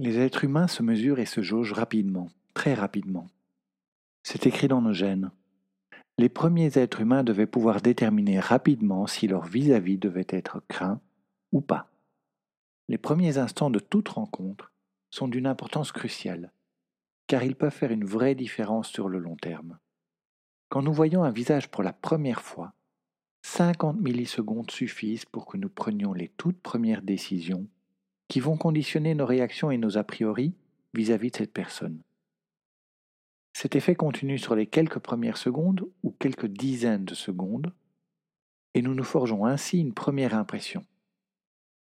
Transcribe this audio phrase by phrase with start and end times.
[0.00, 3.26] Les êtres humains se mesurent et se jaugent rapidement, très rapidement.
[4.22, 5.32] C'est écrit dans nos gènes.
[6.18, 11.00] Les premiers êtres humains devaient pouvoir déterminer rapidement si leur vis-à-vis devait être craint
[11.50, 11.90] ou pas.
[12.88, 14.70] Les premiers instants de toute rencontre
[15.10, 16.52] sont d'une importance cruciale,
[17.26, 19.78] car ils peuvent faire une vraie différence sur le long terme.
[20.68, 22.72] Quand nous voyons un visage pour la première fois,
[23.42, 27.66] 50 millisecondes suffisent pour que nous prenions les toutes premières décisions
[28.28, 30.54] qui vont conditionner nos réactions et nos a priori
[30.94, 32.02] vis-à-vis de cette personne.
[33.52, 37.72] Cet effet continue sur les quelques premières secondes ou quelques dizaines de secondes,
[38.74, 40.84] et nous nous forgeons ainsi une première impression.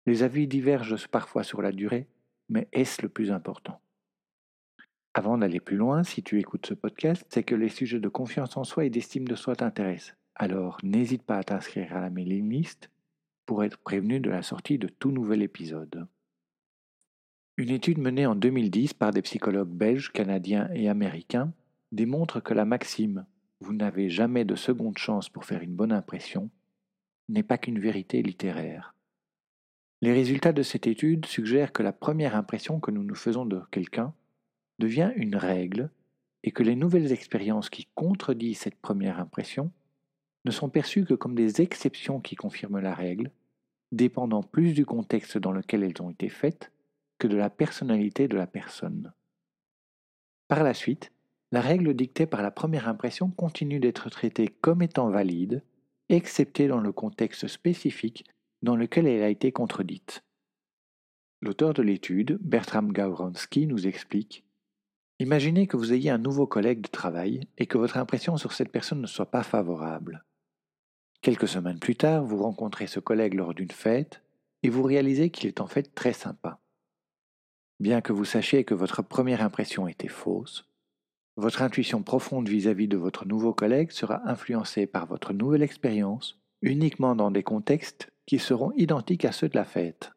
[0.05, 2.07] Les avis divergent parfois sur la durée,
[2.49, 3.79] mais est-ce le plus important?
[5.13, 8.57] Avant d'aller plus loin, si tu écoutes ce podcast, c'est que les sujets de confiance
[8.57, 10.15] en soi et d'estime de soi t'intéressent.
[10.35, 12.89] Alors n'hésite pas à t'inscrire à la mailing list
[13.45, 16.07] pour être prévenu de la sortie de tout nouvel épisode.
[17.61, 21.53] Une étude menée en 2010 par des psychologues belges, canadiens et américains
[21.91, 23.27] démontre que la maxime
[23.59, 26.49] Vous n'avez jamais de seconde chance pour faire une bonne impression
[27.29, 28.95] n'est pas qu'une vérité littéraire.
[30.01, 33.61] Les résultats de cette étude suggèrent que la première impression que nous nous faisons de
[33.69, 34.11] quelqu'un
[34.79, 35.91] devient une règle
[36.43, 39.71] et que les nouvelles expériences qui contredisent cette première impression
[40.45, 43.29] ne sont perçues que comme des exceptions qui confirment la règle,
[43.91, 46.71] dépendant plus du contexte dans lequel elles ont été faites
[47.27, 49.13] de la personnalité de la personne.
[50.47, 51.11] Par la suite,
[51.51, 55.63] la règle dictée par la première impression continue d'être traitée comme étant valide,
[56.09, 58.25] excepté dans le contexte spécifique
[58.61, 60.23] dans lequel elle a été contredite.
[61.41, 64.45] L'auteur de l'étude, Bertram Gawronski, nous explique
[65.19, 68.71] Imaginez que vous ayez un nouveau collègue de travail et que votre impression sur cette
[68.71, 70.23] personne ne soit pas favorable.
[71.21, 74.23] Quelques semaines plus tard, vous rencontrez ce collègue lors d'une fête
[74.63, 76.59] et vous réalisez qu'il est en fait très sympa.
[77.81, 80.67] Bien que vous sachiez que votre première impression était fausse,
[81.35, 87.15] votre intuition profonde vis-à-vis de votre nouveau collègue sera influencée par votre nouvelle expérience uniquement
[87.15, 90.11] dans des contextes qui seront identiques à ceux de la fête.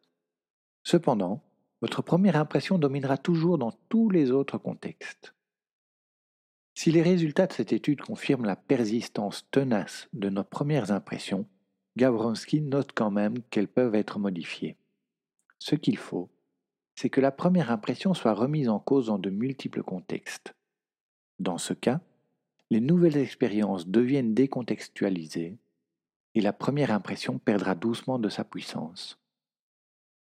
[0.83, 1.43] Cependant,
[1.81, 5.35] votre première impression dominera toujours dans tous les autres contextes.
[6.75, 11.47] Si les résultats de cette étude confirment la persistance tenace de nos premières impressions,
[11.97, 14.77] Gawronski note quand même qu'elles peuvent être modifiées.
[15.59, 16.29] Ce qu'il faut,
[16.95, 20.55] c'est que la première impression soit remise en cause dans de multiples contextes.
[21.39, 22.01] Dans ce cas,
[22.71, 25.59] les nouvelles expériences deviennent décontextualisées
[26.35, 29.19] et la première impression perdra doucement de sa puissance.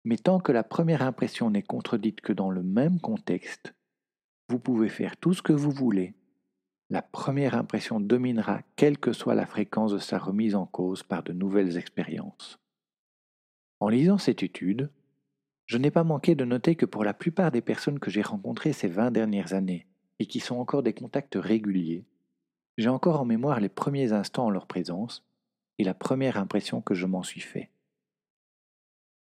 [0.04, 3.74] Mais tant que la première impression n'est contredite que dans le même contexte,
[4.48, 6.14] vous pouvez faire tout ce que vous voulez.
[6.90, 11.22] La première impression dominera quelle que soit la fréquence de sa remise en cause par
[11.22, 12.58] de nouvelles expériences.
[13.80, 14.90] En lisant cette étude,
[15.68, 18.72] je n'ai pas manqué de noter que pour la plupart des personnes que j'ai rencontrées
[18.72, 19.86] ces vingt dernières années,
[20.18, 22.06] et qui sont encore des contacts réguliers,
[22.78, 25.24] j'ai encore en mémoire les premiers instants en leur présence,
[25.76, 27.70] et la première impression que je m'en suis fait.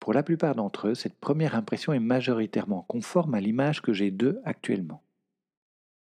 [0.02, 4.12] Pour la plupart d'entre eux, cette première impression est majoritairement conforme à l'image que j'ai
[4.12, 5.02] d'eux actuellement.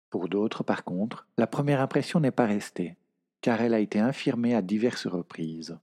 [0.08, 2.96] Pour d'autres, par contre, la première impression n'est pas restée,
[3.40, 5.76] car elle a été infirmée à diverses reprises.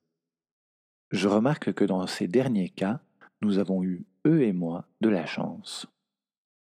[1.12, 3.02] Je remarque que dans ces derniers cas,
[3.42, 5.88] nous avons eu, eux et moi, de la chance.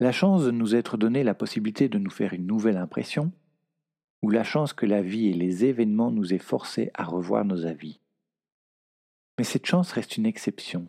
[0.01, 3.33] La chance de nous être donné la possibilité de nous faire une nouvelle impression,
[4.23, 7.67] ou la chance que la vie et les événements nous aient forcés à revoir nos
[7.67, 8.01] avis.
[9.39, 10.89] Mais cette chance reste une exception,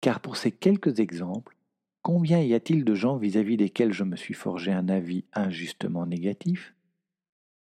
[0.00, 1.56] car pour ces quelques exemples,
[2.02, 6.74] combien y a-t-il de gens vis-à-vis desquels je me suis forgé un avis injustement négatif?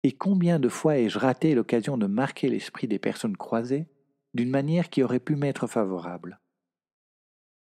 [0.02, 3.86] Et combien de fois ai-je raté l'occasion de marquer l'esprit des personnes croisées
[4.32, 6.40] d'une manière qui aurait pu m'être favorable?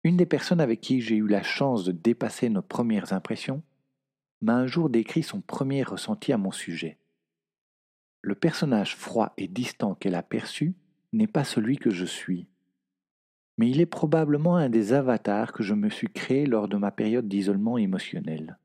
[0.09, 3.63] Une des personnes avec qui j'ai eu la chance de dépasser nos premières impressions
[4.41, 6.97] m'a un jour décrit son premier ressenti à mon sujet.
[8.23, 10.75] Le personnage froid et distant qu'elle a perçu
[11.13, 12.49] n'est pas celui que je suis,
[13.59, 16.91] mais il est probablement un des avatars que je me suis créé lors de ma
[16.91, 18.57] période d'isolement émotionnel.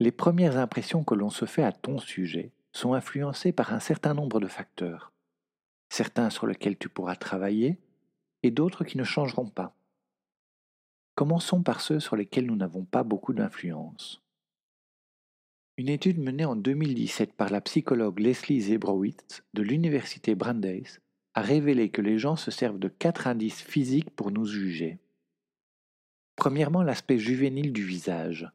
[0.00, 4.14] Les premières impressions que l'on se fait à ton sujet sont influencées par un certain
[4.14, 5.12] nombre de facteurs,
[5.90, 7.83] certains sur lesquels tu pourras travailler
[8.44, 9.74] et d'autres qui ne changeront pas.
[11.14, 14.20] Commençons par ceux sur lesquels nous n'avons pas beaucoup d'influence.
[15.76, 21.00] Une étude menée en 2017 par la psychologue Leslie Zebrowitz de l'université Brandeis
[21.34, 24.98] a révélé que les gens se servent de quatre indices physiques pour nous juger.
[26.36, 28.48] Premièrement, l'aspect juvénile du visage.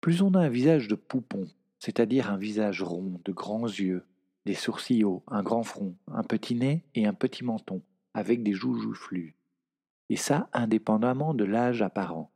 [0.00, 1.48] Plus on a un visage de poupon,
[1.78, 4.04] c'est-à-dire un visage rond, de grands yeux,
[4.46, 7.82] des sourcils hauts, un grand front, un petit nez et un petit menton,
[8.14, 9.34] avec des joues joufflues.
[10.08, 12.32] Et ça indépendamment de l'âge apparent.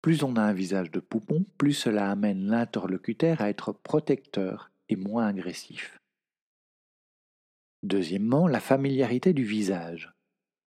[0.00, 4.96] Plus on a un visage de poupon, plus cela amène l'interlocuteur à être protecteur et
[4.96, 5.98] moins agressif.
[7.82, 10.12] Deuxièmement, la familiarité du visage.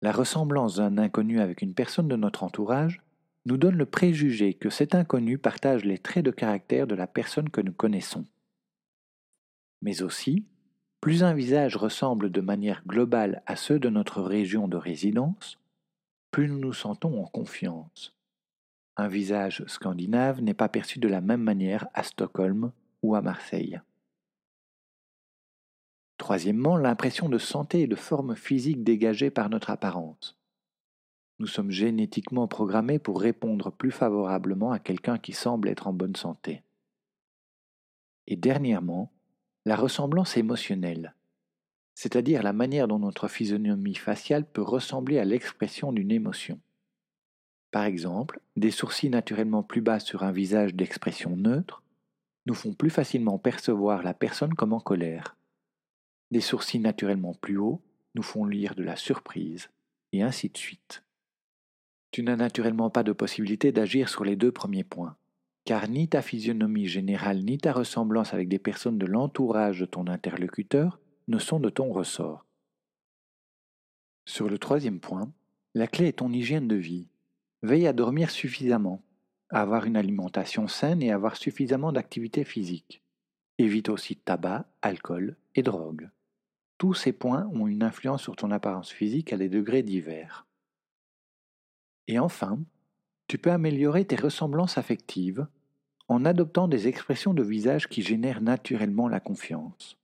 [0.03, 3.01] La ressemblance d'un inconnu avec une personne de notre entourage
[3.45, 7.51] nous donne le préjugé que cet inconnu partage les traits de caractère de la personne
[7.51, 8.27] que nous connaissons.
[9.81, 10.47] Mais aussi,
[11.03, 15.59] plus un visage ressemble de manière globale à ceux de notre région de résidence,
[16.31, 18.17] plus nous nous sentons en confiance.
[18.97, 22.71] Un visage scandinave n'est pas perçu de la même manière à Stockholm
[23.03, 23.81] ou à Marseille.
[26.19, 30.39] Troisièmement, l'impression de santé et de forme physique dégagée par notre apparence.
[31.41, 36.15] Nous sommes génétiquement programmés pour répondre plus favorablement à quelqu'un qui semble être en bonne
[36.15, 36.63] santé.
[38.29, 39.12] Et dernièrement,
[39.65, 41.15] la ressemblance émotionnelle,
[41.95, 46.59] c'est-à-dire la manière dont notre physionomie faciale peut ressembler à l'expression d'une émotion.
[47.71, 51.83] Par exemple, des sourcils naturellement plus bas sur un visage d'expression neutre
[52.47, 55.37] nous font plus facilement percevoir la personne comme en colère,
[56.33, 57.83] des sourcils naturellement plus hauts
[58.15, 59.69] nous font lire de la surprise,
[60.13, 61.05] et ainsi de suite.
[62.11, 65.15] Tu n'as naturellement pas de possibilité d'agir sur les deux premiers points,
[65.65, 70.07] car ni ta physionomie générale ni ta ressemblance avec des personnes de l'entourage de ton
[70.07, 70.99] interlocuteur
[71.29, 72.47] ne sont de ton ressort.
[74.25, 75.33] Sur le troisième point,
[75.75, 77.09] la clé est ton hygiène de vie.
[77.63, 79.03] Veille à dormir suffisamment,
[79.51, 83.03] à avoir une alimentation saine et à avoir suffisamment d'activité physique.
[83.59, 86.11] Évite aussi tabac, alcool et drogue.
[86.79, 90.47] Tous ces points ont une influence sur ton apparence physique à des degrés divers.
[92.09, 92.59] Et enfin,
[93.33, 95.47] tu peux améliorer tes ressemblances affectives
[96.07, 99.97] en adoptant des expressions de visage qui génèrent naturellement la confiance.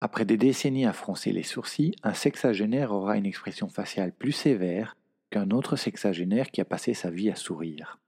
[0.00, 4.96] Après des décennies à froncer les sourcils, un sexagénaire aura une expression faciale plus sévère
[5.30, 7.98] qu'un autre sexagénaire qui a passé sa vie à sourire.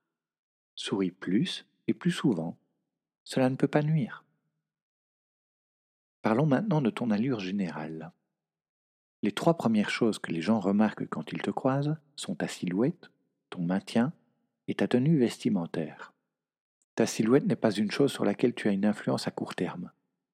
[0.77, 2.57] Souris plus et plus souvent.
[3.25, 4.23] Cela ne peut pas nuire.
[6.23, 8.13] Parlons maintenant de ton allure générale.
[9.25, 13.11] Les trois premières choses que les gens remarquent quand ils te croisent sont ta silhouette,
[13.51, 14.13] ton maintien
[14.69, 16.13] et ta tenue vestimentaire.
[16.95, 19.91] Ta silhouette n'est pas une chose sur laquelle tu as une influence à court terme.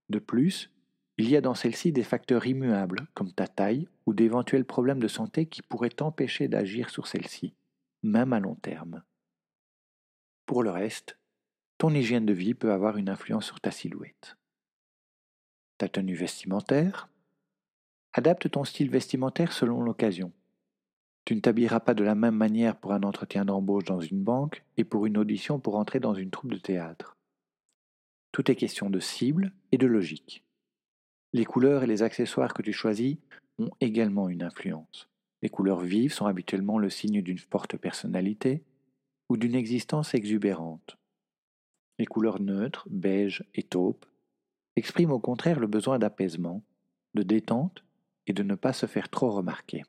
[0.09, 0.70] De plus,
[1.19, 5.09] il y a dans celle-ci des facteurs immuables, comme ta taille ou d'éventuels problèmes de
[5.09, 7.54] santé qui pourraient t'empêcher d'agir sur celle-ci,
[8.02, 9.02] même à long terme.
[10.47, 11.19] Pour le reste,
[11.78, 14.37] ton hygiène de vie peut avoir une influence sur ta silhouette
[15.83, 17.09] ta tenue vestimentaire?
[18.12, 20.31] Adapte ton style vestimentaire selon l'occasion.
[21.25, 24.64] Tu ne t'habilleras pas de la même manière pour un entretien d'embauche dans une banque
[24.76, 27.17] et pour une audition pour entrer dans une troupe de théâtre.
[28.33, 30.45] Tout est question de cible et de logique.
[31.33, 33.17] Les couleurs et les accessoires que tu choisis
[33.59, 35.09] ont également une influence.
[35.43, 38.62] Les couleurs vives sont habituellement le signe d'une forte personnalité
[39.29, 40.97] ou d'une existence exubérante.
[41.99, 44.07] Les couleurs neutres, beige et taupe,
[44.76, 46.62] exprime au contraire le besoin d'apaisement,
[47.14, 47.85] de détente
[48.26, 49.85] et de ne pas se faire trop remarquer.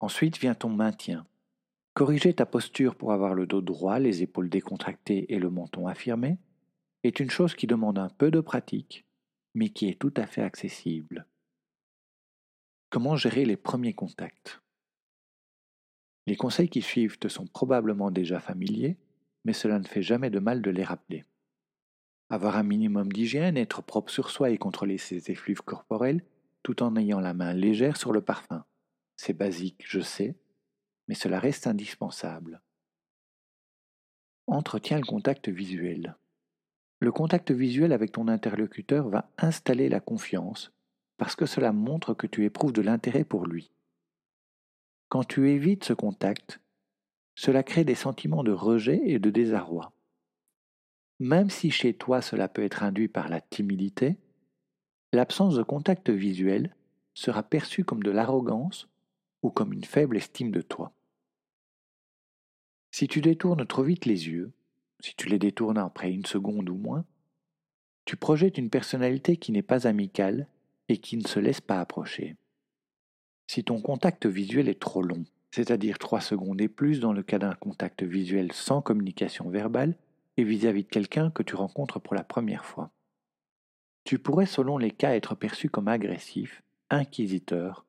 [0.00, 1.26] Ensuite vient ton maintien.
[1.92, 6.38] Corriger ta posture pour avoir le dos droit, les épaules décontractées et le menton affirmé
[7.02, 9.04] est une chose qui demande un peu de pratique,
[9.54, 11.26] mais qui est tout à fait accessible.
[12.88, 14.62] Comment gérer les premiers contacts?
[16.26, 18.96] Les conseils qui suivent te sont probablement déjà familiers,
[19.44, 21.24] mais cela ne fait jamais de mal de les rappeler.
[22.30, 26.22] Avoir un minimum d'hygiène, être propre sur soi et contrôler ses effluves corporels,
[26.62, 28.64] tout en ayant la main légère sur le parfum.
[29.22, 30.34] C'est basique, je sais,
[31.06, 32.62] mais cela reste indispensable.
[34.46, 36.16] Entretiens le contact visuel.
[37.00, 40.72] Le contact visuel avec ton interlocuteur va installer la confiance
[41.18, 43.70] parce que cela montre que tu éprouves de l'intérêt pour lui.
[45.10, 46.62] Quand tu évites ce contact,
[47.34, 49.92] cela crée des sentiments de rejet et de désarroi.
[51.18, 54.16] Même si chez toi cela peut être induit par la timidité,
[55.12, 56.74] l'absence de contact visuel
[57.12, 58.90] sera perçue comme de l'arrogance
[59.42, 60.92] ou comme une faible estime de toi.
[62.90, 64.52] Si tu détournes trop vite les yeux,
[65.00, 67.04] si tu les détournes après une seconde ou moins,
[68.04, 70.48] tu projettes une personnalité qui n'est pas amicale
[70.88, 72.36] et qui ne se laisse pas approcher.
[73.46, 77.38] Si ton contact visuel est trop long, c'est-à-dire trois secondes et plus dans le cas
[77.38, 79.96] d'un contact visuel sans communication verbale
[80.36, 82.90] et vis-à-vis -vis de quelqu'un que tu rencontres pour la première fois,
[84.04, 87.84] tu pourrais selon les cas être perçu comme agressif, inquisiteur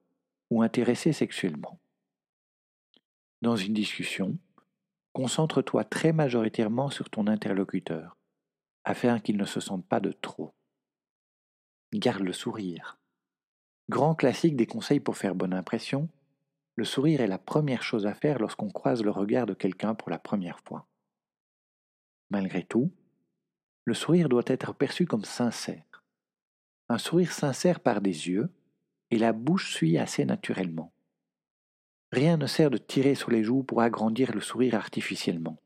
[0.51, 1.79] ou intéressé sexuellement.
[3.41, 4.37] Dans une discussion,
[5.13, 8.17] concentre-toi très majoritairement sur ton interlocuteur,
[8.83, 10.53] afin qu'il ne se sente pas de trop.
[11.93, 12.99] Garde le sourire.
[13.89, 16.09] Grand classique des conseils pour faire bonne impression,
[16.75, 20.09] le sourire est la première chose à faire lorsqu'on croise le regard de quelqu'un pour
[20.09, 20.87] la première fois.
[22.29, 22.91] Malgré tout,
[23.85, 26.03] le sourire doit être perçu comme sincère.
[26.89, 28.49] Un sourire sincère par des yeux,
[29.11, 30.91] et la bouche suit assez naturellement.
[32.11, 35.57] Rien ne sert de tirer sur les joues pour agrandir le sourire artificiellement.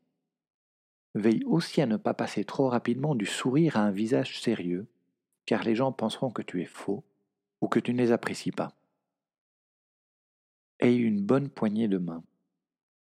[1.16, 4.88] Veille aussi à ne pas passer trop rapidement du sourire à un visage sérieux,
[5.46, 7.04] car les gens penseront que tu es faux
[7.62, 8.74] ou que tu ne les apprécies pas.
[10.80, 12.24] Aie une bonne poignée de main.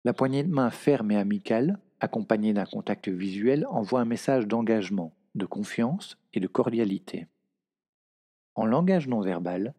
[0.04, 5.14] La poignée de main ferme et amicale, accompagnée d'un contact visuel, envoie un message d'engagement,
[5.34, 7.26] de confiance et de cordialité.
[8.54, 9.74] En langage non verbal,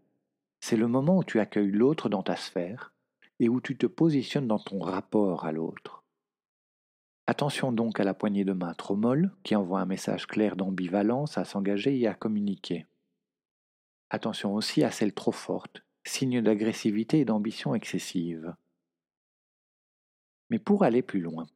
[0.62, 2.94] c'est le moment où tu accueilles l'autre dans ta sphère
[3.39, 6.03] et où tu te positionnes dans ton rapport à l'autre.
[7.27, 11.38] Attention donc à la poignée de main trop molle qui envoie un message clair d'ambivalence
[11.38, 12.86] à s'engager et à communiquer.
[14.12, 18.53] Attention aussi à celle trop forte, signe d'agressivité et d'ambition excessive.
[20.50, 21.48] Mais pour aller plus loin,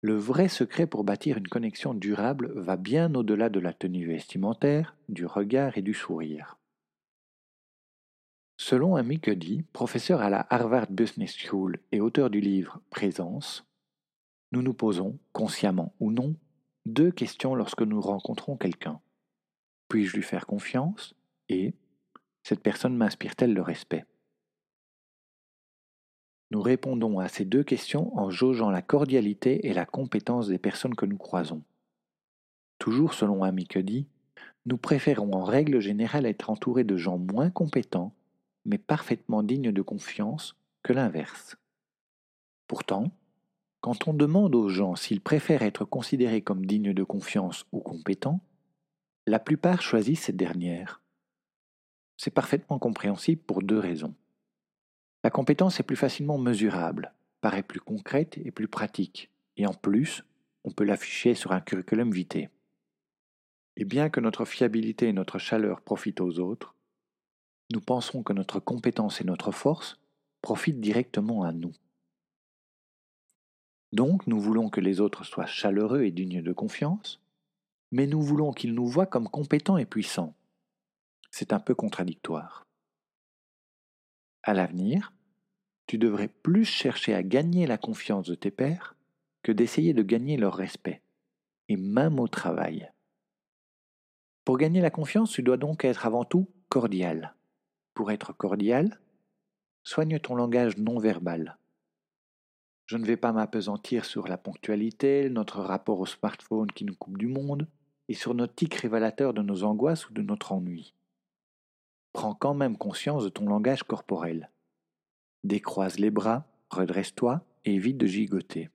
[0.00, 4.96] le vrai secret pour bâtir une connexion durable va bien au-delà de la tenue vestimentaire,
[5.08, 6.58] du regard et du sourire.
[8.64, 13.66] Selon un Cuddy, professeur à la Harvard Business School et auteur du livre Présence,
[14.52, 16.36] nous nous posons, consciemment ou non,
[16.86, 19.00] deux questions lorsque nous rencontrons quelqu'un.
[19.88, 21.16] Puis-je lui faire confiance
[21.48, 21.74] Et
[22.44, 24.06] cette personne m'inspire-t-elle le respect?
[26.52, 30.94] Nous répondons à ces deux questions en jaugeant la cordialité et la compétence des personnes
[30.94, 31.64] que nous croisons.
[32.78, 34.06] Toujours selon Amy Cuddy,
[34.66, 38.14] nous préférons en règle générale être entourés de gens moins compétents
[38.64, 41.56] mais parfaitement digne de confiance que l'inverse.
[42.66, 43.10] Pourtant,
[43.80, 48.40] quand on demande aux gens s'ils préfèrent être considérés comme dignes de confiance ou compétents,
[49.26, 51.00] la plupart choisissent cette dernière.
[52.16, 54.14] C'est parfaitement compréhensible pour deux raisons.
[55.24, 60.24] La compétence est plus facilement mesurable, paraît plus concrète et plus pratique, et en plus,
[60.64, 62.48] on peut l'afficher sur un curriculum vitae.
[63.76, 66.74] Et bien que notre fiabilité et notre chaleur profitent aux autres,
[67.72, 69.98] nous pensons que notre compétence et notre force
[70.42, 71.72] profitent directement à nous.
[73.92, 77.20] Donc nous voulons que les autres soient chaleureux et dignes de confiance,
[77.90, 80.34] mais nous voulons qu'ils nous voient comme compétents et puissants.
[81.30, 82.66] C'est un peu contradictoire.
[84.42, 85.12] À l'avenir,
[85.86, 88.96] tu devrais plus chercher à gagner la confiance de tes pairs
[89.42, 91.02] que d'essayer de gagner leur respect,
[91.68, 92.90] et même au travail.
[94.44, 97.34] Pour gagner la confiance, tu dois donc être avant tout cordial.
[97.94, 99.00] Pour être cordial,
[99.84, 101.58] soigne ton langage non verbal.
[102.86, 107.18] Je ne vais pas m'apesantir sur la ponctualité, notre rapport au smartphone qui nous coupe
[107.18, 107.68] du monde,
[108.08, 110.94] et sur nos tics révélateurs de nos angoisses ou de notre ennui.
[112.12, 114.50] Prends quand même conscience de ton langage corporel.
[115.44, 118.70] Décroise les bras, redresse-toi et évite de gigoter.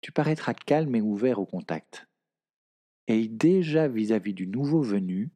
[0.00, 2.08] Tu paraîtras calme et ouvert au contact.
[3.06, 5.30] Et déjà vis-à-vis du nouveau venu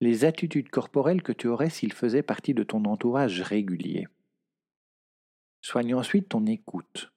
[0.00, 4.06] les attitudes corporelles que tu aurais s'il faisait partie de ton entourage régulier.
[5.62, 7.12] Soigne ensuite ton écoute.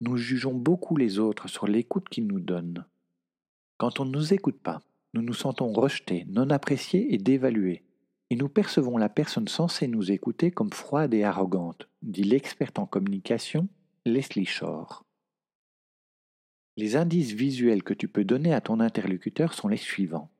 [0.00, 2.84] Nous jugeons beaucoup les autres sur l'écoute qu'ils nous donnent.
[3.76, 4.82] Quand on ne nous écoute pas,
[5.14, 7.82] nous nous sentons rejetés, non appréciés et dévalués,
[8.30, 12.86] et nous percevons la personne censée nous écouter comme froide et arrogante, dit l'experte en
[12.86, 13.68] communication
[14.04, 15.04] Leslie Shore.
[16.76, 20.33] Les indices visuels que tu peux donner à ton interlocuteur sont les suivants.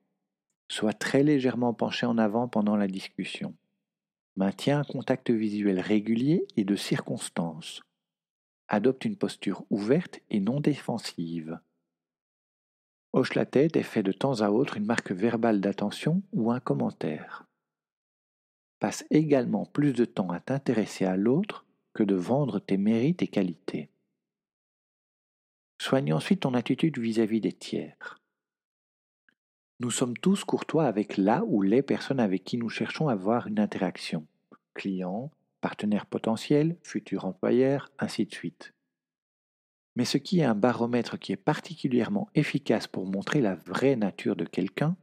[0.68, 3.54] Sois très légèrement penché en avant pendant la discussion.
[4.36, 7.82] Maintiens un contact visuel régulier et de circonstance.
[8.68, 11.60] Adopte une posture ouverte et non défensive.
[13.12, 16.58] Hoche la tête et fais de temps à autre une marque verbale d'attention ou un
[16.58, 17.46] commentaire.
[18.80, 23.28] Passe également plus de temps à t'intéresser à l'autre que de vendre tes mérites et
[23.28, 23.88] qualités.
[25.80, 28.18] Soigne ensuite ton attitude vis-à-vis des tiers.
[29.84, 33.48] Nous sommes tous courtois avec la ou les personnes avec qui nous cherchons à avoir
[33.48, 34.26] une interaction.
[34.72, 38.72] Clients, partenaires potentiels, futurs employeurs, ainsi de suite.
[39.94, 44.36] Mais ce qui est un baromètre qui est particulièrement efficace pour montrer la vraie nature
[44.36, 44.96] de quelqu'un,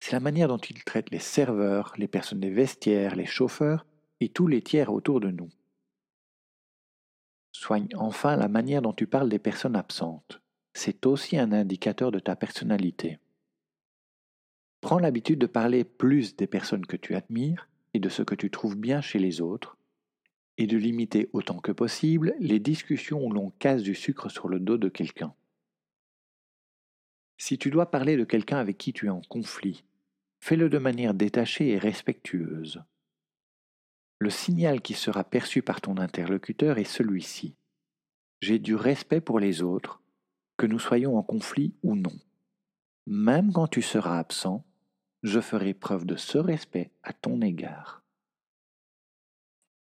[0.00, 3.84] c'est la manière dont il traite les serveurs, les personnes des vestiaires, les chauffeurs
[4.20, 5.50] et tous les tiers autour de nous.
[7.52, 10.40] Soigne enfin la manière dont tu parles des personnes absentes.
[10.72, 13.18] C'est aussi un indicateur de ta personnalité.
[14.80, 18.50] Prends l'habitude de parler plus des personnes que tu admires et de ce que tu
[18.50, 19.76] trouves bien chez les autres,
[20.56, 24.58] et de limiter autant que possible les discussions où l'on casse du sucre sur le
[24.58, 25.34] dos de quelqu'un.
[27.38, 29.84] Si tu dois parler de quelqu'un avec qui tu es en conflit,
[30.40, 32.82] fais-le de manière détachée et respectueuse.
[34.18, 37.54] Le signal qui sera perçu par ton interlocuteur est celui-ci.
[38.40, 40.02] J'ai du respect pour les autres,
[40.56, 42.12] que nous soyons en conflit ou non.
[43.06, 44.64] Même quand tu seras absent,
[45.22, 48.04] je ferai preuve de ce respect à ton égard.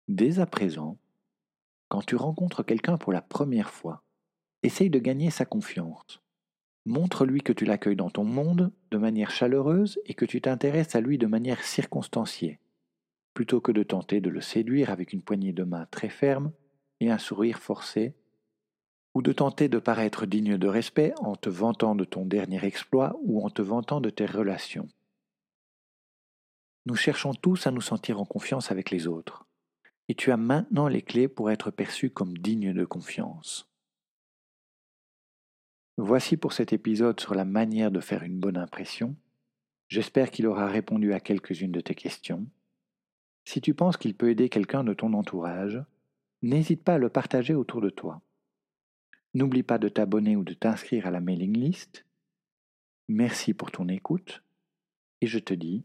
[0.06, 0.98] Dès à présent,
[1.88, 4.02] quand tu rencontres quelqu'un pour la première fois,
[4.62, 6.20] essaye de gagner sa confiance.
[6.86, 11.00] Montre-lui que tu l'accueilles dans ton monde de manière chaleureuse et que tu t'intéresses à
[11.00, 12.60] lui de manière circonstanciée,
[13.32, 16.52] plutôt que de tenter de le séduire avec une poignée de main très ferme
[17.00, 18.14] et un sourire forcé,
[19.14, 23.16] ou de tenter de paraître digne de respect en te vantant de ton dernier exploit
[23.22, 24.88] ou en te vantant de tes relations.
[26.86, 29.46] Nous cherchons tous à nous sentir en confiance avec les autres,
[30.08, 33.70] et tu as maintenant les clés pour être perçu comme digne de confiance.
[35.96, 39.16] Voici pour cet épisode sur la manière de faire une bonne impression.
[39.88, 42.46] J'espère qu'il aura répondu à quelques-unes de tes questions.
[43.44, 45.80] Si tu penses qu'il peut aider quelqu'un de ton entourage,
[46.42, 48.20] n'hésite pas à le partager autour de toi.
[49.34, 52.04] N'oublie pas de t'abonner ou de t'inscrire à la mailing list.
[53.08, 54.42] Merci pour ton écoute
[55.20, 55.84] et je te dis